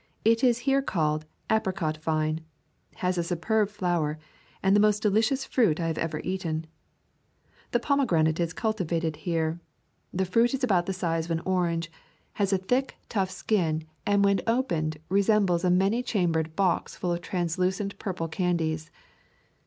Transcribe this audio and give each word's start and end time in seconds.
It 0.25 0.43
is 0.43 0.57
here 0.65 0.81
called 0.81 1.25
"apricot 1.51 1.97
vine," 1.97 2.41
has 2.95 3.19
a 3.19 3.23
superb 3.23 3.69
flower, 3.69 4.17
and 4.63 4.75
the 4.75 4.79
most 4.79 5.03
delicious 5.03 5.45
fruit 5.45 5.79
I 5.79 5.85
have 5.85 5.97
ever 5.99 6.19
eaten. 6.23 6.65
The 7.69 7.79
pomegranate 7.79 8.39
is 8.39 8.51
cultivated 8.51 9.15
here. 9.17 9.59
The 10.11 10.25
fruit 10.25 10.55
is 10.55 10.63
about 10.63 10.87
the 10.87 10.93
size 10.93 11.25
of 11.25 11.31
an 11.37 11.41
orange, 11.45 11.91
has 12.33 12.51
a 12.51 12.57
thick, 12.57 12.95
[56] 13.11 13.43
River 13.51 13.61
Country 13.61 13.69
of 13.69 13.69
Georgia 13.69 13.83
tough 13.83 13.85
skin, 14.07 14.13
and 14.15 14.25
when 14.25 14.41
opened 14.47 14.97
resembles 15.09 15.63
a 15.63 15.69
many 15.69 16.01
chambered 16.01 16.55
box 16.55 16.95
full 16.95 17.11
of 17.13 17.21
translucent 17.21 17.99
purple 17.99 18.27
candies. 18.27 18.89